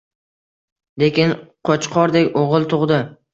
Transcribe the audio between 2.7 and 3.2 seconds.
tug`di